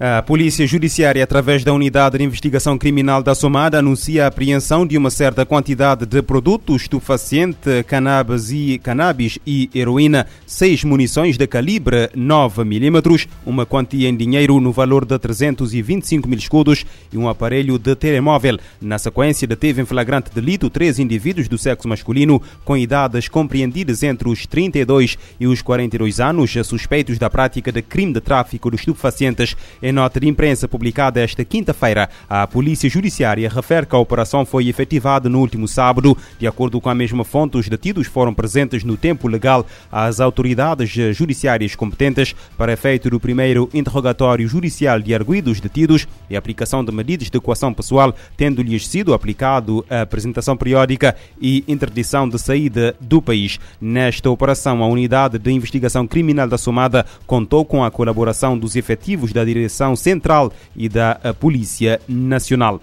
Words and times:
A 0.00 0.22
Polícia 0.22 0.64
Judiciária, 0.64 1.24
através 1.24 1.64
da 1.64 1.72
Unidade 1.72 2.18
de 2.18 2.22
Investigação 2.22 2.78
Criminal 2.78 3.20
da 3.20 3.34
Somada, 3.34 3.80
anuncia 3.80 4.22
a 4.22 4.26
apreensão 4.28 4.86
de 4.86 4.96
uma 4.96 5.10
certa 5.10 5.44
quantidade 5.44 6.06
de 6.06 6.22
produtos 6.22 6.82
estupefaciente, 6.82 7.82
cannabis 7.84 8.52
e, 8.52 8.78
cannabis 8.78 9.40
e 9.44 9.68
heroína, 9.74 10.28
seis 10.46 10.84
munições 10.84 11.36
de 11.36 11.44
calibre 11.48 12.10
9 12.14 12.62
mm, 12.62 13.26
uma 13.44 13.66
quantia 13.66 14.08
em 14.08 14.16
dinheiro 14.16 14.60
no 14.60 14.70
valor 14.70 15.04
de 15.04 15.18
325 15.18 16.28
mil 16.28 16.38
escudos 16.38 16.86
e 17.12 17.18
um 17.18 17.28
aparelho 17.28 17.76
de 17.76 17.96
telemóvel. 17.96 18.56
Na 18.80 18.98
sequência, 18.98 19.48
deteve 19.48 19.82
em 19.82 19.84
flagrante 19.84 20.30
delito 20.32 20.70
três 20.70 21.00
indivíduos 21.00 21.48
do 21.48 21.58
sexo 21.58 21.88
masculino 21.88 22.40
com 22.64 22.76
idades 22.76 23.26
compreendidas 23.26 24.04
entre 24.04 24.28
os 24.28 24.46
32 24.46 25.18
e 25.40 25.48
os 25.48 25.60
42 25.60 26.20
anos, 26.20 26.52
suspeitos 26.62 27.18
da 27.18 27.28
prática 27.28 27.72
de 27.72 27.82
crime 27.82 28.12
de 28.12 28.20
tráfico 28.20 28.70
de 28.70 28.76
estupefacientes 28.76 29.56
em 29.88 29.92
nota 29.92 30.20
de 30.20 30.28
imprensa 30.28 30.68
publicada 30.68 31.18
esta 31.18 31.42
quinta-feira, 31.42 32.10
a 32.28 32.46
Polícia 32.46 32.90
Judiciária 32.90 33.48
refere 33.48 33.86
que 33.86 33.96
a 33.96 33.98
operação 33.98 34.44
foi 34.44 34.68
efetivada 34.68 35.30
no 35.30 35.40
último 35.40 35.66
sábado. 35.66 36.14
De 36.38 36.46
acordo 36.46 36.78
com 36.78 36.90
a 36.90 36.94
mesma 36.94 37.24
fonte, 37.24 37.56
os 37.56 37.70
detidos 37.70 38.06
foram 38.06 38.34
presentes 38.34 38.84
no 38.84 38.98
tempo 38.98 39.26
legal 39.26 39.64
às 39.90 40.20
autoridades 40.20 40.90
judiciárias 41.16 41.74
competentes 41.74 42.34
para 42.58 42.74
efeito 42.74 43.08
do 43.08 43.18
primeiro 43.18 43.70
interrogatório 43.72 44.46
judicial 44.46 45.00
de 45.00 45.14
arguidos 45.14 45.58
detidos 45.58 46.06
e 46.28 46.36
aplicação 46.36 46.84
de 46.84 46.92
medidas 46.92 47.30
de 47.30 47.40
coação 47.40 47.72
pessoal, 47.72 48.14
tendo-lhes 48.36 48.86
sido 48.86 49.14
aplicado 49.14 49.86
a 49.88 50.02
apresentação 50.02 50.54
periódica 50.54 51.16
e 51.40 51.64
interdição 51.66 52.28
de 52.28 52.38
saída 52.38 52.94
do 53.00 53.22
país. 53.22 53.58
Nesta 53.80 54.28
operação, 54.28 54.82
a 54.82 54.86
Unidade 54.86 55.38
de 55.38 55.50
Investigação 55.50 56.06
Criminal 56.06 56.46
da 56.46 56.58
Somada 56.58 57.06
contou 57.26 57.64
com 57.64 57.82
a 57.82 57.90
colaboração 57.90 58.58
dos 58.58 58.76
efetivos 58.76 59.32
da 59.32 59.42
Direção 59.46 59.77
Central 59.96 60.52
e 60.76 60.88
da 60.88 61.20
Polícia 61.38 62.00
Nacional. 62.08 62.80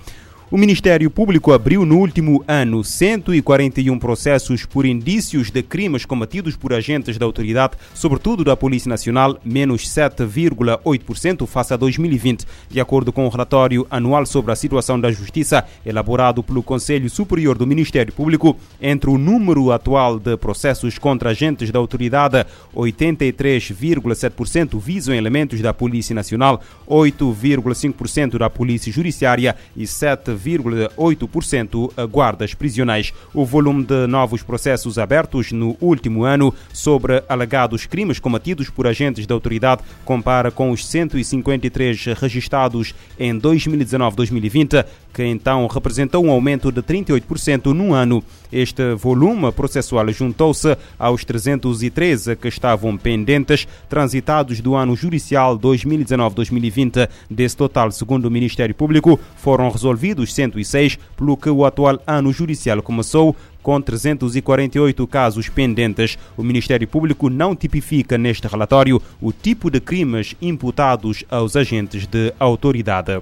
O 0.56 0.58
Ministério 0.58 1.12
Público 1.12 1.52
abriu 1.52 1.86
no 1.86 1.98
último 1.98 2.42
ano 2.48 2.82
141 2.82 4.00
processos 4.00 4.66
por 4.66 4.86
indícios 4.86 5.52
de 5.52 5.62
crimes 5.62 6.06
cometidos 6.06 6.56
por 6.56 6.74
agentes 6.74 7.18
da 7.18 7.26
autoridade, 7.26 7.76
sobretudo 7.94 8.42
da 8.42 8.56
Polícia 8.56 8.88
Nacional, 8.88 9.38
menos 9.44 9.86
7,8% 9.86 11.46
face 11.46 11.74
a 11.74 11.76
2020, 11.76 12.46
de 12.70 12.80
acordo 12.80 13.12
com 13.12 13.26
o 13.26 13.30
relatório 13.30 13.86
anual 13.92 14.26
sobre 14.26 14.54
a 14.54 14.56
situação 14.56 14.98
da 14.98 15.12
Justiça, 15.12 15.66
elaborado 15.86 16.42
pelo 16.42 16.64
Conselho 16.64 17.10
Superior 17.10 17.58
do 17.58 17.68
Ministério 17.68 18.14
Público. 18.14 18.56
Entre 18.82 19.10
o 19.10 19.18
número 19.18 19.74
atual 19.74 20.18
de 20.18 20.38
processos 20.38 20.98
contra 20.98 21.32
agentes 21.32 21.70
da 21.70 21.80
autoridade, 21.80 22.46
83,7% 22.74 24.80
visam 24.80 25.14
elementos 25.14 25.60
da 25.60 25.74
Polícia 25.74 26.16
Nacional, 26.16 26.62
8,5% 26.88 28.38
da 28.38 28.50
Polícia 28.50 28.90
Judiciária 28.90 29.54
e 29.76 29.86
7 30.46 30.96
7,8% 30.96 32.08
guardas 32.08 32.54
prisionais. 32.54 33.12
O 33.34 33.44
volume 33.44 33.84
de 33.84 34.08
novos 34.08 34.44
processos 34.44 35.00
abertos 35.00 35.52
no 35.52 35.76
último 35.82 36.24
ano 36.24 36.54
sobre 36.72 37.24
alegados 37.28 37.86
crimes 37.86 38.20
cometidos 38.20 38.70
por 38.70 38.86
agentes 38.86 39.26
da 39.26 39.34
autoridade 39.34 39.82
compara 40.04 40.52
com 40.52 40.72
os 40.72 40.86
153 40.86 42.06
registrados 42.20 42.94
em 43.18 43.38
2019-2020, 43.40 44.86
que 45.14 45.24
então 45.24 45.66
representou 45.68 46.24
um 46.24 46.30
aumento 46.30 46.72
de 46.72 46.82
38% 46.82 47.74
num 47.74 47.94
ano. 47.94 48.24
Este 48.52 48.94
volume 48.94 49.52
processual 49.52 50.08
juntou-se 50.12 50.78
aos 51.00 51.26
313 51.26 52.36
que 52.36 52.48
estavam 52.48 52.96
pendentes, 52.96 53.68
transitados 53.90 54.62
do 54.62 54.76
ano 54.76 54.96
judicial 54.96 55.58
2019-2020. 55.58 57.10
Desse 57.30 57.58
total, 57.58 57.92
segundo 57.92 58.26
o 58.26 58.32
Ministério 58.32 58.76
Público, 58.76 59.20
foram 59.38 59.70
resolvidos 59.70 60.25
106, 60.34 60.98
pelo 61.16 61.38
que 61.38 61.50
o 61.50 61.66
atual 61.66 62.00
ano 62.08 62.32
judicial 62.32 62.82
começou 62.82 63.36
com 63.62 63.82
348 63.82 65.08
casos 65.08 65.50
pendentes. 65.50 66.18
O 66.38 66.44
Ministério 66.44 66.88
Público 66.88 67.30
não 67.30 67.56
tipifica 67.56 68.18
neste 68.18 68.48
relatório 68.48 69.02
o 69.20 69.32
tipo 69.32 69.72
de 69.72 69.80
crimes 69.80 70.36
imputados 70.42 71.24
aos 71.30 71.56
agentes 71.56 72.06
de 72.06 72.34
autoridade. 72.40 73.22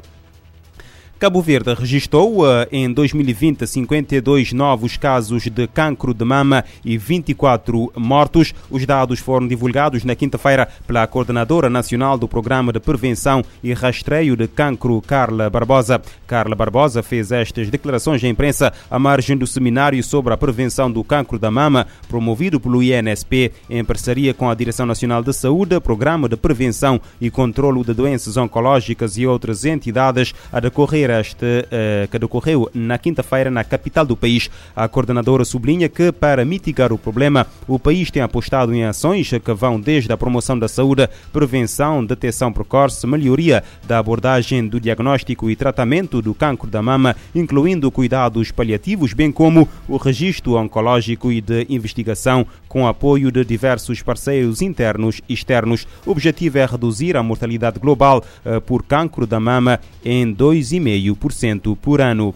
Cabo 1.23 1.41
Verde 1.41 1.73
registrou 1.73 2.45
eh, 2.45 2.67
em 2.69 2.91
2020 2.91 3.65
52 3.65 4.51
novos 4.51 4.97
casos 4.97 5.43
de 5.43 5.67
cancro 5.67 6.13
de 6.13 6.25
mama 6.25 6.65
e 6.83 6.97
24 6.97 7.93
mortos. 7.95 8.53
Os 8.69 8.85
dados 8.85 9.21
foram 9.21 9.47
divulgados 9.47 10.03
na 10.03 10.17
quinta-feira 10.17 10.67
pela 10.85 11.07
Coordenadora 11.07 11.69
Nacional 11.69 12.17
do 12.17 12.27
Programa 12.27 12.73
de 12.73 12.81
Prevenção 12.81 13.41
e 13.63 13.71
Rastreio 13.71 14.35
de 14.35 14.49
Cancro, 14.49 15.01
Carla 15.01 15.49
Barbosa. 15.49 16.01
Carla 16.27 16.57
Barbosa 16.57 17.01
fez 17.01 17.31
estas 17.31 17.69
declarações 17.69 18.21
à 18.21 18.27
imprensa 18.27 18.73
à 18.91 18.99
margem 18.99 19.37
do 19.37 19.47
seminário 19.47 20.03
sobre 20.03 20.33
a 20.33 20.37
prevenção 20.37 20.91
do 20.91 21.05
cancro 21.05 21.39
da 21.39 21.49
mama, 21.49 21.87
promovido 22.09 22.59
pelo 22.59 22.83
INSP 22.83 23.49
em 23.69 23.85
parceria 23.85 24.33
com 24.33 24.49
a 24.49 24.55
Direção 24.55 24.85
Nacional 24.85 25.23
de 25.23 25.31
Saúde, 25.31 25.79
Programa 25.79 26.27
de 26.27 26.35
Prevenção 26.35 26.99
e 27.21 27.31
Controlo 27.31 27.81
de 27.85 27.93
Doenças 27.93 28.35
Oncológicas 28.35 29.17
e 29.17 29.25
outras 29.25 29.63
entidades 29.63 30.33
a 30.51 30.59
decorrer 30.59 31.12
este 31.19 31.45
uh, 31.45 32.07
que 32.09 32.19
decorreu 32.19 32.69
na 32.73 32.97
quinta-feira 32.97 33.49
na 33.51 33.63
capital 33.63 34.05
do 34.05 34.15
país. 34.15 34.49
A 34.75 34.87
coordenadora 34.87 35.45
sublinha 35.45 35.89
que, 35.89 36.11
para 36.11 36.45
mitigar 36.45 36.91
o 36.91 36.97
problema, 36.97 37.47
o 37.67 37.79
país 37.79 38.09
tem 38.11 38.21
apostado 38.21 38.73
em 38.73 38.83
ações 38.83 39.29
que 39.29 39.53
vão 39.53 39.79
desde 39.79 40.11
a 40.11 40.17
promoção 40.17 40.57
da 40.57 40.67
saúde, 40.67 41.09
prevenção, 41.31 42.05
detecção 42.05 42.51
precoce, 42.51 43.05
melhoria 43.07 43.63
da 43.87 43.99
abordagem 43.99 44.67
do 44.67 44.79
diagnóstico 44.79 45.49
e 45.49 45.55
tratamento 45.55 46.21
do 46.21 46.33
cancro 46.33 46.69
da 46.69 46.81
mama, 46.81 47.15
incluindo 47.33 47.91
cuidados 47.91 48.51
paliativos, 48.51 49.13
bem 49.13 49.31
como 49.31 49.67
o 49.87 49.97
registro 49.97 50.55
oncológico 50.55 51.31
e 51.31 51.41
de 51.41 51.65
investigação, 51.69 52.45
com 52.67 52.87
apoio 52.87 53.31
de 53.31 53.45
diversos 53.45 54.01
parceiros 54.01 54.61
internos 54.61 55.21
e 55.29 55.33
externos. 55.33 55.87
O 56.05 56.11
objetivo 56.11 56.57
é 56.57 56.65
reduzir 56.65 57.15
a 57.15 57.23
mortalidade 57.23 57.79
global 57.79 58.23
uh, 58.45 58.59
por 58.61 58.83
cancro 58.83 59.27
da 59.27 59.39
mama 59.39 59.79
em 60.03 60.33
2,5 60.33 61.02
0,5% 61.11 61.75
por 61.75 62.01
ano. 62.01 62.33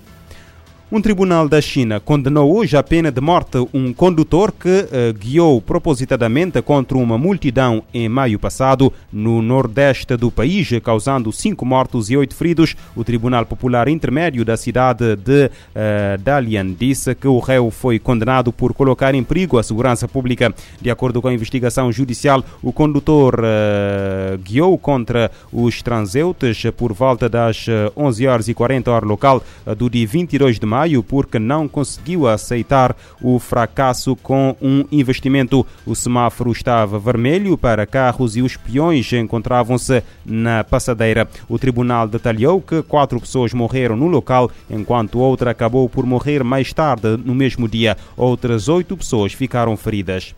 Um 0.90 1.02
tribunal 1.02 1.50
da 1.50 1.60
China 1.60 2.00
condenou 2.00 2.56
hoje 2.56 2.78
à 2.78 2.82
pena 2.82 3.12
de 3.12 3.20
morte 3.20 3.58
um 3.74 3.92
condutor 3.92 4.54
que 4.54 4.70
uh, 4.70 5.14
guiou 5.20 5.60
propositadamente 5.60 6.62
contra 6.62 6.98
uma 6.98 7.18
multidão 7.18 7.84
em 7.94 8.08
maio 8.08 8.40
passado 8.40 8.94
no 9.12 9.42
nordeste 9.42 10.16
do 10.16 10.32
país, 10.32 10.70
causando 10.82 11.30
cinco 11.34 11.66
mortos 11.66 12.10
e 12.10 12.16
oito 12.16 12.34
feridos. 12.34 12.74
O 12.96 13.04
Tribunal 13.04 13.46
Popular 13.46 13.90
Intermédio 13.90 14.46
da 14.46 14.56
cidade 14.56 15.18
de 15.18 15.48
uh, 15.48 16.18
Dalian 16.24 16.72
disse 16.72 17.14
que 17.14 17.28
o 17.28 17.40
réu 17.40 17.70
foi 17.70 18.00
condenado 18.00 18.54
por 18.54 18.74
colocar 18.74 19.14
em 19.14 19.26
perigo 19.26 19.58
a 19.58 19.64
segurança 19.64 20.08
pública. 20.08 20.56
De 20.80 20.90
acordo 20.90 21.22
com 21.22 21.28
a 21.28 21.34
investigação 21.34 21.92
judicial, 21.92 22.42
o 22.64 22.72
condutor 22.72 23.42
uh, 23.42 24.38
guiou 24.38 24.78
contra 24.78 25.30
os 25.52 25.82
transeuntes 25.82 26.64
por 26.78 26.94
volta 26.94 27.28
das 27.28 27.66
11 27.94 28.26
horas 28.26 28.48
e 28.48 28.54
40 28.54 28.90
horas 28.90 29.10
local 29.10 29.44
do 29.78 29.90
dia 29.90 30.08
22 30.08 30.58
de 30.58 30.66
maio 30.66 30.77
maio 30.78 31.02
porque 31.02 31.40
não 31.40 31.68
conseguiu 31.68 32.28
aceitar 32.28 32.96
o 33.20 33.40
fracasso 33.40 34.16
com 34.16 34.56
um 34.62 34.86
investimento. 34.92 35.66
O 35.86 35.96
semáforo 35.96 36.52
estava 36.52 37.00
vermelho 37.00 37.58
para 37.58 37.88
carros 37.88 38.36
e 38.36 38.44
os 38.44 38.56
peões 38.56 39.12
encontravam-se 39.12 40.04
na 40.24 40.64
passadeira. 40.64 41.28
O 41.50 41.58
tribunal 41.58 42.08
detalhou 42.08 42.62
que 42.62 42.84
quatro 42.84 43.20
pessoas 43.20 43.54
morreram 43.54 43.96
no 43.96 44.08
local, 44.08 44.52
enquanto 44.70 45.20
outra 45.20 45.52
acabou 45.52 45.90
por 45.90 46.06
morrer 46.06 46.44
mais 46.44 46.72
tarde 46.72 47.18
no 47.18 47.34
mesmo 47.34 47.68
dia. 47.68 47.98
Outras 48.16 48.70
oito 48.70 48.96
pessoas 48.96 49.34
ficaram 49.34 49.76
feridas. 49.76 50.36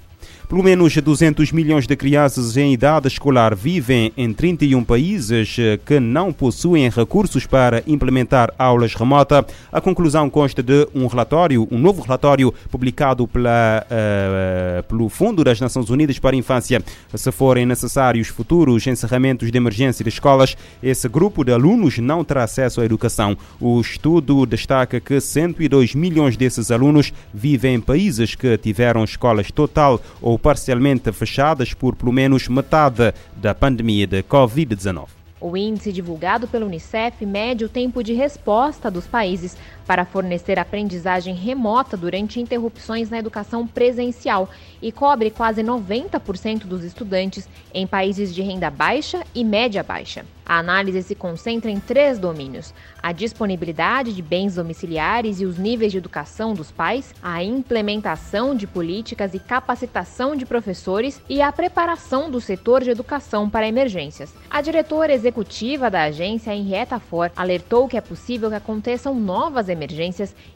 Pelo 0.48 0.64
menos 0.64 0.96
200 0.96 1.52
milhões 1.52 1.86
de 1.86 1.96
crianças 1.96 2.58
em 2.58 2.74
idade 2.74 3.08
escolar 3.08 3.56
vivem 3.56 4.12
em 4.18 4.34
31 4.34 4.84
países 4.84 5.56
que 5.86 6.00
não 6.00 6.34
possuem 6.34 6.90
recursos 6.90 7.46
para 7.46 7.84
implementar 7.86 8.52
aulas 8.58 8.96
remotas. 8.96 9.46
A 9.72 9.80
conclusão 9.80 10.28
consta 10.28 10.64
de 10.64 10.88
um 10.96 11.06
relatório, 11.06 11.68
um 11.70 11.78
novo 11.78 12.02
relatório 12.02 12.52
publicado 12.72 13.28
pela, 13.28 13.86
uh, 13.86 14.84
pelo 14.84 15.08
Fundo 15.08 15.44
das 15.44 15.60
Nações 15.60 15.90
Unidas 15.92 16.18
para 16.18 16.36
a 16.36 16.40
Infância. 16.40 16.84
Se 17.14 17.32
forem 17.32 17.66
necessários 17.66 18.28
futuros 18.28 18.88
encerramentos 18.88 19.52
de 19.52 19.58
emergência 19.58 20.04
de 20.04 20.10
escolas, 20.10 20.58
esse 20.82 21.08
grupo 21.08 21.44
de 21.44 21.52
alunos 21.52 22.00
não 22.00 22.24
terá 22.24 22.44
acesso 22.44 22.82
à 22.82 22.86
educação. 22.86 23.38
O 23.60 23.80
estudo 23.80 24.48
destaca 24.48 25.00
que 25.00 25.20
102 25.20 25.94
milhões 25.94 26.36
desses 26.36 26.72
alunos 26.72 27.14
vivem 27.32 27.76
em 27.76 27.80
países 27.80 28.34
que 28.34 28.58
tiveram 28.58 29.04
escolas 29.04 29.52
total 29.52 30.02
ou 30.22 30.38
parcialmente 30.38 31.12
fechadas 31.12 31.74
por 31.74 31.96
pelo 31.96 32.12
menos 32.12 32.48
metade 32.48 33.14
da 33.36 33.54
pandemia 33.54 34.08
de 34.08 34.24
Covid-19. 34.24 35.08
O 35.42 35.56
índice 35.56 35.94
divulgado 35.94 36.48
pela 36.48 36.66
Unicef 36.66 37.26
mede 37.26 37.64
o 37.64 37.70
tempo 37.70 38.04
de 38.04 38.14
resposta 38.14 38.92
dos 38.92 39.08
países 39.08 39.56
para 39.90 40.06
fornecer 40.06 40.60
aprendizagem 40.60 41.34
remota 41.34 41.98
durante 41.98 42.40
interrupções 42.40 43.10
na 43.10 43.18
educação 43.18 43.66
presencial 43.66 44.48
e 44.80 44.92
cobre 44.92 45.32
quase 45.32 45.64
90% 45.64 46.66
dos 46.66 46.84
estudantes 46.84 47.50
em 47.74 47.88
países 47.88 48.32
de 48.36 48.44
renda 48.44 48.70
baixa 48.70 49.24
e 49.34 49.44
média 49.44 49.82
baixa. 49.82 50.24
A 50.46 50.58
análise 50.58 51.04
se 51.04 51.14
concentra 51.14 51.70
em 51.70 51.80
três 51.80 52.18
domínios: 52.18 52.74
a 53.04 53.12
disponibilidade 53.12 54.14
de 54.14 54.22
bens 54.22 54.56
domiciliares 54.56 55.40
e 55.40 55.46
os 55.46 55.60
níveis 55.60 55.92
de 55.92 56.00
educação 56.00 56.56
dos 56.56 56.72
pais, 56.72 57.14
a 57.22 57.44
implementação 57.44 58.56
de 58.56 58.66
políticas 58.66 59.36
e 59.36 59.40
capacitação 59.40 60.36
de 60.36 60.48
professores 60.48 61.22
e 61.30 61.40
a 61.40 61.52
preparação 61.52 62.32
do 62.32 62.42
setor 62.42 62.84
de 62.84 62.90
educação 62.90 63.48
para 63.48 63.68
emergências. 63.68 64.34
A 64.50 64.60
diretora 64.62 65.14
executiva 65.14 65.90
da 65.90 66.04
agência, 66.04 66.56
Henrietta 66.56 67.00
Ford, 67.00 67.32
alertou 67.36 67.88
que 67.88 67.98
é 67.98 68.02
possível 68.02 68.50
que 68.50 68.56
aconteçam 68.56 69.14
novas 69.14 69.70
emergências 69.70 69.79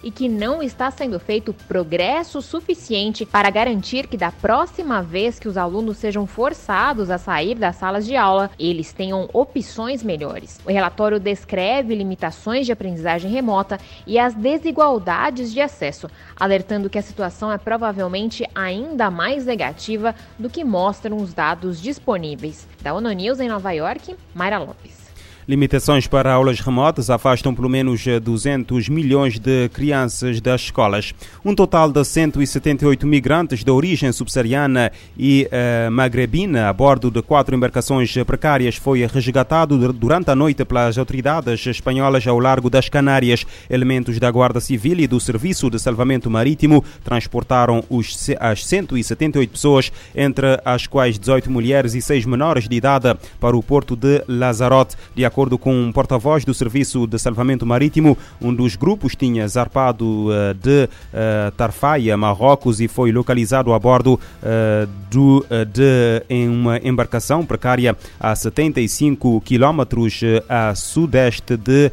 e 0.03 0.11
que 0.11 0.27
não 0.27 0.61
está 0.61 0.89
sendo 0.91 1.19
feito 1.19 1.53
progresso 1.67 2.41
suficiente 2.41 3.25
para 3.25 3.49
garantir 3.49 4.07
que 4.07 4.17
da 4.17 4.31
próxima 4.31 5.01
vez 5.01 5.39
que 5.39 5.47
os 5.47 5.57
alunos 5.57 5.97
sejam 5.97 6.25
forçados 6.25 7.09
a 7.09 7.17
sair 7.17 7.55
das 7.55 7.75
salas 7.75 8.05
de 8.05 8.15
aula, 8.15 8.51
eles 8.59 8.93
tenham 8.93 9.29
opções 9.33 10.03
melhores. 10.03 10.59
O 10.65 10.71
relatório 10.71 11.19
descreve 11.19 11.95
limitações 11.95 12.65
de 12.65 12.71
aprendizagem 12.71 13.31
remota 13.31 13.79
e 14.05 14.17
as 14.19 14.33
desigualdades 14.33 15.51
de 15.51 15.61
acesso, 15.61 16.09
alertando 16.35 16.89
que 16.89 16.97
a 16.97 17.03
situação 17.03 17.51
é 17.51 17.57
provavelmente 17.57 18.47
ainda 18.53 19.09
mais 19.09 19.45
negativa 19.45 20.15
do 20.37 20.49
que 20.49 20.63
mostram 20.63 21.17
os 21.17 21.33
dados 21.33 21.81
disponíveis. 21.81 22.67
Da 22.81 22.93
ONU 22.93 23.11
News 23.11 23.39
em 23.39 23.49
Nova 23.49 23.71
York, 23.71 24.15
Mayra 24.33 24.57
Lopes. 24.57 25.02
Limitações 25.47 26.07
para 26.07 26.31
aulas 26.31 26.59
remotas 26.61 27.09
afastam 27.09 27.53
pelo 27.53 27.67
menos 27.67 28.05
200 28.21 28.87
milhões 28.87 29.37
de 29.37 29.67
crianças 29.69 30.39
das 30.39 30.61
escolas. 30.61 31.13
Um 31.43 31.53
total 31.53 31.91
de 31.91 32.03
178 32.03 33.05
migrantes 33.05 33.63
de 33.63 33.69
origem 33.69 34.11
subsaariana 34.11 34.91
e 35.17 35.47
uh, 35.47 35.91
magrebina 35.91 36.69
a 36.69 36.73
bordo 36.73 37.11
de 37.11 37.21
quatro 37.21 37.55
embarcações 37.55 38.13
precárias 38.25 38.77
foi 38.77 39.05
resgatado 39.05 39.91
durante 39.91 40.31
a 40.31 40.35
noite 40.35 40.63
pelas 40.63 40.97
autoridades 40.97 41.65
espanholas 41.67 42.25
ao 42.25 42.39
largo 42.39 42.69
das 42.69 42.87
Canárias. 42.87 43.45
Elementos 43.69 44.19
da 44.19 44.31
Guarda 44.31 44.61
Civil 44.61 44.99
e 44.99 45.07
do 45.07 45.19
Serviço 45.19 45.69
de 45.69 45.77
Salvamento 45.79 46.29
Marítimo 46.29 46.83
transportaram 47.03 47.83
os, 47.89 48.29
as 48.39 48.65
178 48.65 49.49
pessoas, 49.49 49.91
entre 50.15 50.59
as 50.63 50.87
quais 50.87 51.19
18 51.19 51.51
mulheres 51.51 51.93
e 51.95 52.01
6 52.01 52.25
menores 52.25 52.67
de 52.67 52.75
idade, 52.75 53.13
para 53.39 53.57
o 53.57 53.63
porto 53.63 53.95
de 53.95 54.23
Lazarote. 54.27 54.95
De 55.13 55.25
acordo 55.33 55.57
com 55.57 55.73
um 55.73 55.91
porta-voz 55.91 56.45
do 56.45 56.53
Serviço 56.53 57.07
de 57.07 57.17
Salvamento 57.17 57.65
Marítimo, 57.65 58.15
um 58.39 58.53
dos 58.53 58.75
grupos 58.75 59.15
tinha 59.15 59.47
zarpado 59.47 60.27
uh, 60.27 60.53
de 60.53 60.83
uh, 60.83 61.51
Tarfaia, 61.57 62.15
Marrocos, 62.15 62.79
e 62.79 62.87
foi 62.87 63.11
localizado 63.11 63.73
a 63.73 63.79
bordo 63.79 64.13
uh, 64.13 64.87
do, 65.09 65.43
de, 65.71 66.23
em 66.29 66.47
uma 66.47 66.77
embarcação 66.77 67.43
precária 67.43 67.97
a 68.19 68.35
75 68.35 69.41
quilómetros 69.41 70.21
a 70.47 70.75
sudeste 70.75 71.57
de 71.57 71.91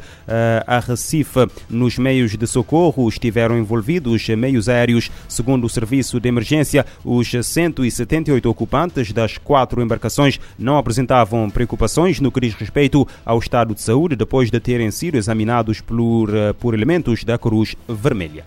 Arrecife. 0.65 1.47
Nos 1.69 1.97
meios 1.97 2.35
de 2.35 2.47
socorro 2.47 3.07
estiveram 3.07 3.57
envolvidos 3.57 4.27
meios 4.29 4.67
aéreos. 4.67 5.11
Segundo 5.27 5.65
o 5.65 5.69
Serviço 5.69 6.19
de 6.19 6.29
Emergência, 6.29 6.85
os 7.03 7.31
178 7.31 8.49
ocupantes 8.49 9.11
das 9.11 9.37
quatro 9.37 9.81
embarcações 9.81 10.39
não 10.57 10.77
apresentavam 10.77 11.49
preocupações 11.49 12.19
no 12.19 12.31
que 12.31 12.39
diz 12.39 12.53
respeito 12.55 13.07
ao 13.31 13.39
estado 13.39 13.73
de 13.73 13.81
saúde 13.81 14.15
depois 14.15 14.51
de 14.51 14.59
terem 14.59 14.91
sido 14.91 15.15
examinados 15.15 15.79
por, 15.79 16.35
eh, 16.35 16.51
por 16.51 16.73
elementos 16.73 17.23
da 17.23 17.37
Cruz 17.37 17.75
Vermelha. 17.87 18.43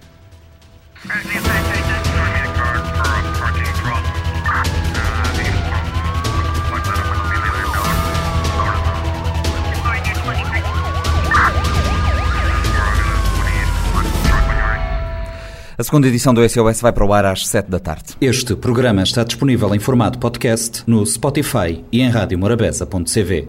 A 15.76 15.82
segunda 15.82 16.06
edição 16.06 16.32
do 16.32 16.48
SOS 16.48 16.80
vai 16.80 16.92
para 16.92 17.04
o 17.04 17.12
ar 17.12 17.24
às 17.24 17.48
7 17.48 17.68
da 17.68 17.80
tarde. 17.80 18.14
Este 18.20 18.54
programa 18.54 19.02
está 19.02 19.24
disponível 19.24 19.74
em 19.74 19.80
formato 19.80 20.18
podcast 20.18 20.84
no 20.86 21.04
Spotify 21.04 21.84
e 21.90 22.00
em 22.00 22.08
radiomorabeza.cv. 22.10 23.42